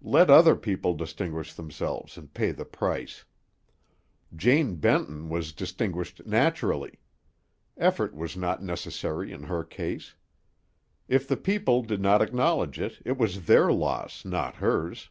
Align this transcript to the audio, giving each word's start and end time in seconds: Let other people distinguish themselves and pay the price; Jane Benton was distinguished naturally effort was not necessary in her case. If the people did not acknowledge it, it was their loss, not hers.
Let 0.00 0.30
other 0.30 0.56
people 0.56 0.94
distinguish 0.94 1.52
themselves 1.52 2.16
and 2.16 2.32
pay 2.32 2.50
the 2.50 2.64
price; 2.64 3.26
Jane 4.34 4.76
Benton 4.76 5.28
was 5.28 5.52
distinguished 5.52 6.24
naturally 6.24 6.98
effort 7.76 8.14
was 8.14 8.38
not 8.38 8.62
necessary 8.62 9.30
in 9.32 9.42
her 9.42 9.62
case. 9.64 10.14
If 11.08 11.28
the 11.28 11.36
people 11.36 11.82
did 11.82 12.00
not 12.00 12.22
acknowledge 12.22 12.80
it, 12.80 13.02
it 13.04 13.18
was 13.18 13.44
their 13.44 13.70
loss, 13.70 14.24
not 14.24 14.54
hers. 14.56 15.10